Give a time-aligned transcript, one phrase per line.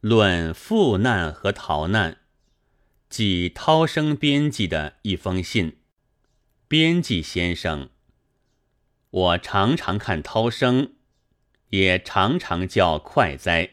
[0.00, 2.16] 论赴难和逃难，
[3.10, 5.76] 即涛生编辑的一封信。
[6.66, 7.90] 编辑先生，
[9.10, 10.94] 我常常看涛生，
[11.68, 13.72] 也常常叫快哉。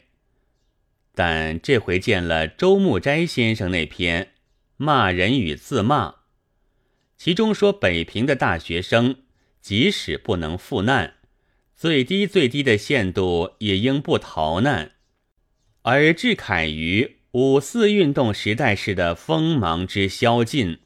[1.15, 4.34] 但这回见了周木斋先生那篇
[4.75, 6.16] 骂人与自骂，
[7.18, 9.23] 其中说北平的大学生
[9.62, 11.14] 即使不能赴难。
[11.73, 14.91] 最低最低的限度也应不逃难，
[15.89, 20.79] 而志凯于五四运动时代时的锋芒之消尽，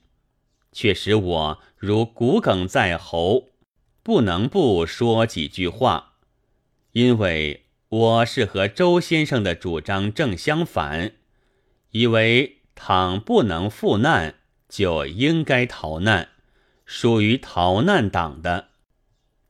[0.72, 3.48] 却使我如骨鲠在喉，
[4.04, 6.18] 不能不说几句话。
[6.92, 11.14] 因为我是和周先生的主张正相反，
[11.90, 14.36] 以为倘不能赴难，
[14.70, 16.30] 就应该逃难，
[16.86, 18.68] 属于逃难党的。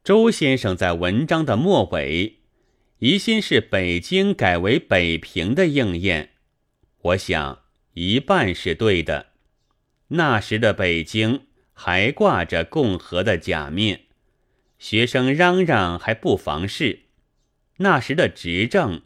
[0.01, 2.37] 周先生在文章的末尾，
[3.03, 6.33] 疑心是北京改为北平的应验。
[7.01, 7.63] 我想
[7.95, 9.31] 一半是对的。
[10.09, 14.01] 那时的北京还挂着共和的假面，
[14.77, 17.05] 学生嚷嚷还不妨事。
[17.77, 19.01] 那时的执政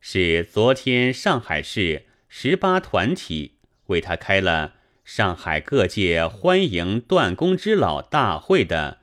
[0.00, 3.58] 是昨天上海市十八团体
[3.88, 9.00] 为他开了上海各界欢迎段公之老大会的。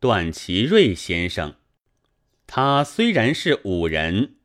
[0.00, 1.56] 段祺瑞先生，
[2.46, 4.36] 他虽然是武人，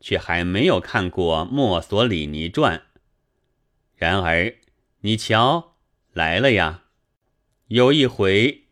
[0.00, 2.78] 却还没有看过《墨索里尼传》。
[3.96, 4.56] 然而，
[5.00, 5.76] 你瞧
[6.12, 6.82] 来了呀！
[7.68, 8.64] 有一回，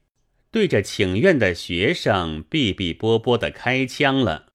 [0.51, 4.53] 对着请愿的学生哔哔啵啵的开枪了。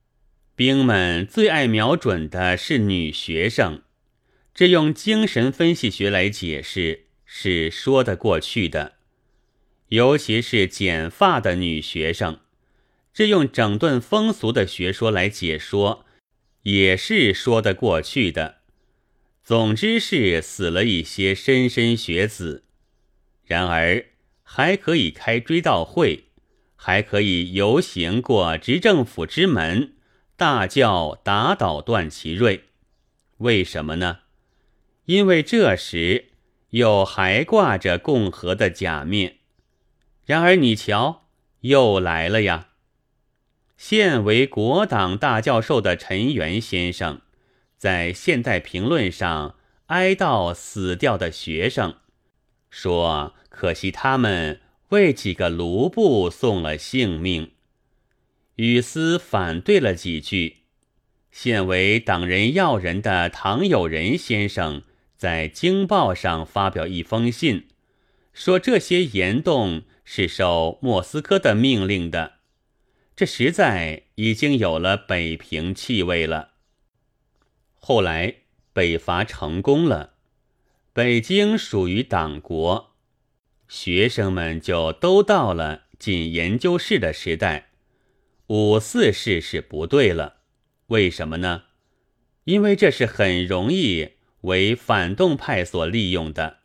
[0.56, 3.84] 兵们最爱瞄准的是女学生，
[4.54, 8.94] 这用精神分析学来解释是说得过去的。
[9.90, 12.40] 尤其是剪发的女学生，
[13.18, 16.06] 这用整顿风俗的学说来解说，
[16.62, 18.58] 也是说得过去的。
[19.44, 22.64] 总之是死了一些莘莘学子，
[23.44, 24.06] 然而
[24.44, 26.26] 还可以开追悼会，
[26.76, 29.96] 还可以游行过执政府之门，
[30.36, 32.66] 大叫打倒段祺瑞。
[33.38, 34.20] 为什么呢？
[35.06, 36.34] 因为这时
[36.70, 39.38] 又还挂着共和的假面。
[40.24, 41.26] 然而你瞧，
[41.62, 42.68] 又来了呀！
[43.78, 47.22] 现为国党大教授的陈元先生，
[47.78, 49.56] 在《现代评论》上
[49.86, 51.96] 哀悼死掉的学生，
[52.72, 57.52] 说：“可惜他们为几个卢布送了性命。”
[58.58, 60.58] 雨丝反对了几句。
[61.32, 64.82] 现为党人要人的唐友仁先生，
[65.16, 67.68] 在《京报》上发表一封信，
[68.34, 69.84] 说这些言动。
[70.10, 72.36] 是受莫斯科的命令的，
[73.18, 76.52] 这实在已经有了北平气味了。
[77.74, 78.36] 后来
[78.74, 80.14] 北伐成功了，
[80.94, 82.92] 北京属于党国，
[83.68, 87.70] 学生们就都到了进研究室的时代。
[88.50, 90.36] 五四式是不对了，
[90.86, 91.64] 为什么呢？
[92.44, 94.10] 因为这是很容易
[94.42, 96.60] 为反动派所利用的。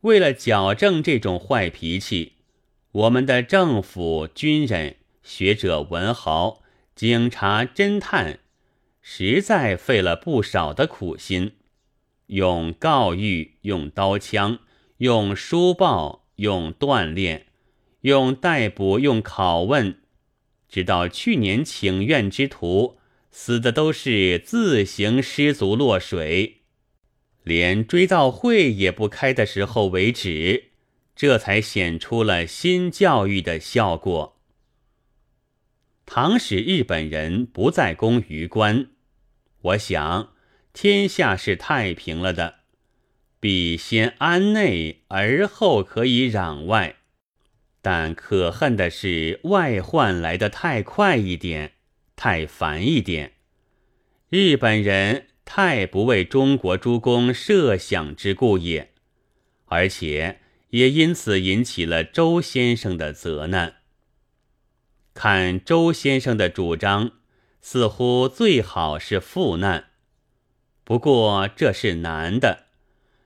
[0.00, 2.32] 为了矫正这种坏脾气。
[2.90, 6.62] 我们的政府、军人、学者、文豪、
[6.94, 8.38] 警察、侦探，
[9.00, 11.52] 实在费了不少的苦心，
[12.26, 14.58] 用告谕、用刀枪、
[14.98, 17.46] 用书报、用锻炼、
[18.02, 19.98] 用逮捕、用拷问，
[20.68, 22.98] 直到去年请愿之徒
[23.30, 26.60] 死的都是自行失足落水，
[27.42, 30.70] 连追悼会也不开的时候为止。
[31.16, 34.33] 这才显出了新教育的效果。
[36.06, 38.88] 倘使日本人不再攻榆关，
[39.62, 40.32] 我想
[40.72, 42.56] 天下是太平了的，
[43.40, 46.96] 必先安内，而后可以攘外。
[47.82, 51.72] 但可恨的是外患来得太快一点，
[52.16, 53.32] 太烦一点。
[54.28, 58.92] 日本人太不为中国诸公设想之故也，
[59.66, 60.40] 而且。
[60.70, 63.76] 也因此引起了周先生的责难。
[65.14, 67.12] 看周先生的主张，
[67.62, 69.86] 似乎最好是赴难，
[70.82, 72.64] 不过这是难的。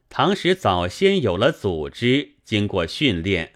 [0.08, 3.54] 唐时早先有了组织，经过训练，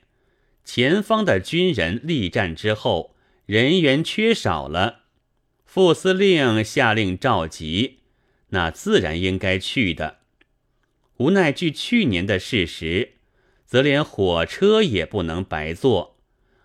[0.64, 3.14] 前方的军人力战之后，
[3.46, 5.02] 人员缺少了，
[5.64, 8.00] 副司令下令召集，
[8.48, 10.18] 那自然应该去的。
[11.18, 13.12] 无奈据去年的事实。
[13.64, 16.11] 则连火车也不能白坐，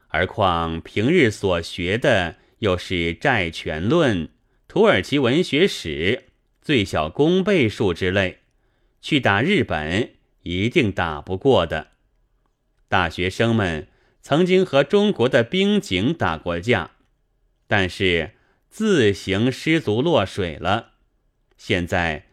[0.07, 4.29] 而况平日所学的又是债权论、
[4.67, 6.25] 土耳其文学史，
[6.61, 8.39] 最小公倍数之类，
[9.01, 10.13] 去打日本
[10.43, 11.87] 一定打不过的。
[12.87, 13.89] 大学生们
[14.21, 16.91] 曾经和中国的兵警打过架，
[17.67, 18.31] 但是
[18.69, 20.93] 自行失足落水了。
[21.57, 22.27] 现在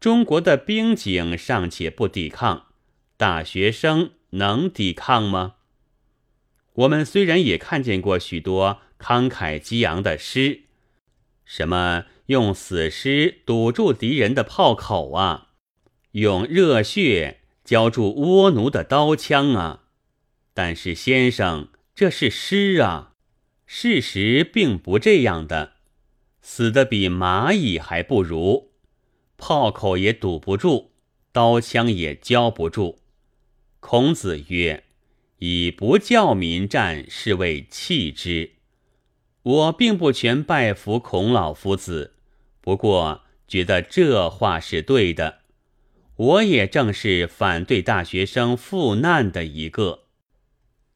[0.00, 2.66] 中国的兵警尚且不抵抗，
[3.16, 5.56] 大学生能抵抗吗？
[6.80, 10.62] 我们虽然也看见过许多慷慨激昂的诗，
[11.44, 15.48] 什么用死尸堵住敌人的炮口啊，
[16.12, 19.84] 用热血浇筑倭奴的刀枪啊，
[20.54, 23.14] 但是先生，这是诗啊，
[23.66, 25.74] 事实并不这样的，
[26.40, 28.70] 死的比蚂蚁还不如，
[29.36, 30.92] 炮口也堵不住，
[31.30, 33.00] 刀枪也浇不住。
[33.80, 34.84] 孔子曰。
[35.40, 38.52] 以不教民战，是谓弃之。
[39.42, 42.14] 我并不全拜服孔老夫子，
[42.60, 45.40] 不过觉得这话是对的。
[46.16, 50.04] 我也正是反对大学生赴难的一个。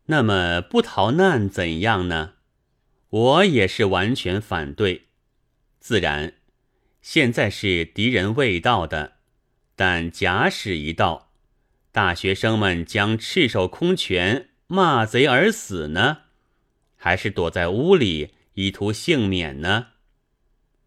[0.07, 2.35] 那么不逃难怎样呢？
[3.09, 5.05] 我也是完全反对。
[5.81, 6.35] 自然，
[7.01, 9.15] 现在是敌人未到的，
[9.75, 11.24] 但假使一到。
[11.95, 16.23] 大学生们将赤手空拳骂贼而死呢，
[16.97, 19.87] 还是躲在屋里以图幸免呢？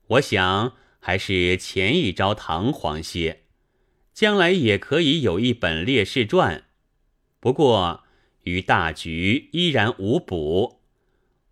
[0.08, 3.44] 我想还是前一招堂皇些，
[4.14, 6.66] 将来也可以有一本烈士传。
[7.40, 8.04] 不过
[8.44, 10.82] 与大局依然无补，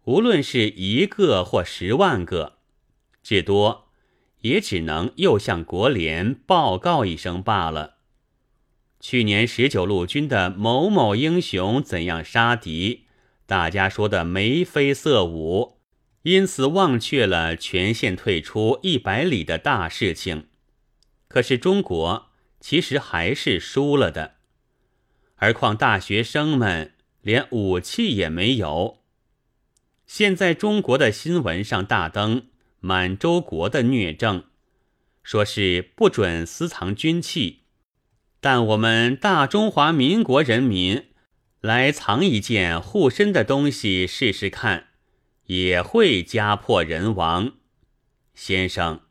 [0.03, 2.57] 无论是一个或十万个，
[3.23, 3.87] 至多
[4.41, 7.94] 也只能又向国联报告一声罢了。
[9.07, 13.03] 去年十九路军的某某英雄怎样杀敌？
[13.45, 15.77] 大家说的眉飞色舞，
[16.23, 20.47] 因此忘却了全线退出一百里的大事情。
[21.27, 24.37] 可是中国其实还是输了的，
[25.35, 29.03] 何况大学生们连武器也没有。
[30.07, 32.47] 现在中国的新闻上大登
[32.79, 34.45] 满洲国的虐政，
[35.21, 37.64] 说是不准私藏军器。
[38.45, 41.06] 但我们大中华民国人民
[41.62, 44.89] 来藏一件护身的东西试试看，
[45.47, 47.53] 也会家破人亡。
[48.36, 49.01] 先生，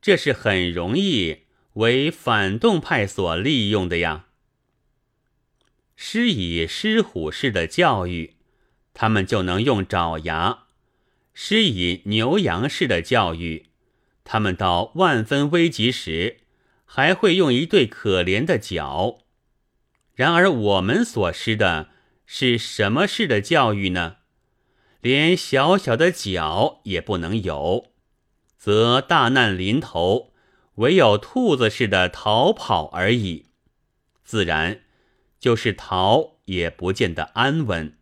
[0.00, 1.40] 这是很容易
[1.74, 4.28] 为反动派所利用的呀。
[5.94, 8.36] 施以狮虎式的教育，
[8.94, 10.68] 他们就能用爪牙；
[11.34, 13.66] 施以牛羊式的教育，
[14.24, 16.39] 他们到万分危急时。
[16.92, 19.18] 还会用一对可怜的脚，
[20.12, 21.90] 然而我们所施的
[22.26, 24.16] 是什么式的教育呢？
[25.00, 27.92] 连小小的脚也不能有，
[28.58, 30.32] 则大难临头，
[30.74, 33.46] 唯有兔子似的逃跑而已。
[34.24, 34.80] 自然
[35.38, 37.96] 就是逃也不见得安稳，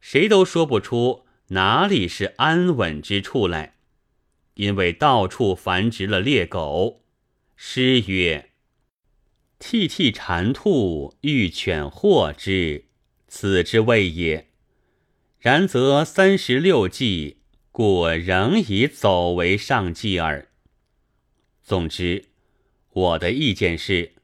[0.00, 3.74] 谁都说不出哪里是安稳之处来，
[4.54, 7.00] 因为到处繁殖了猎狗。
[7.56, 8.50] 诗曰
[9.60, 12.86] ：“涕涕蝉兔，欲犬获之，
[13.28, 14.50] 此之谓也。
[15.38, 17.38] 然则三十六计，
[17.70, 20.50] 故仍以走为上计耳。”
[21.62, 22.26] 总之，
[22.90, 24.14] 我的意见是：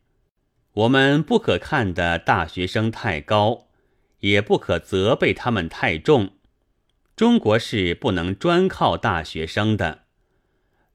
[0.72, 3.68] 我们不可看的大学生太高，
[4.18, 6.32] 也不可责备他们太重。
[7.14, 10.06] 中国是不能专靠大学生的。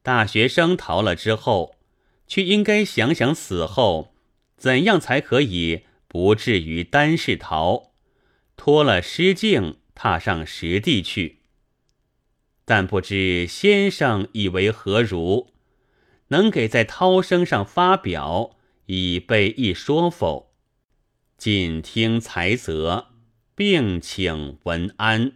[0.04, 1.75] 大学生逃了之后。
[2.28, 4.16] 却应该想想死后
[4.58, 7.92] 怎样才可以不至于单是逃，
[8.56, 11.40] 脱了尸镜踏上实地去。
[12.64, 15.52] 但不知先生以为何如？
[16.30, 20.56] 能给在涛声上发表，以备一说否？
[21.38, 23.10] 谨听裁则，
[23.54, 25.34] 并请文安。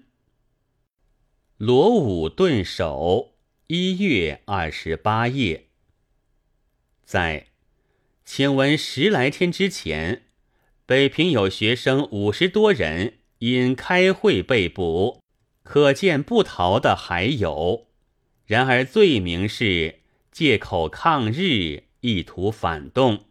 [1.58, 3.36] 罗武顿首，
[3.67, 5.68] 一月二十八夜。
[7.09, 7.47] 在，
[8.23, 10.25] 请问十来天之前，
[10.85, 15.19] 北平有学生五十多人因开会被捕，
[15.63, 17.87] 可见不逃的还有。
[18.45, 20.01] 然而罪名是
[20.31, 23.25] 借口抗日，意图反动，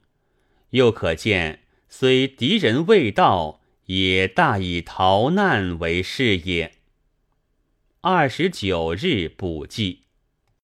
[0.70, 6.72] 又可见虽敌人未到，也大以逃难为事也。
[8.00, 10.07] 二十九日补记。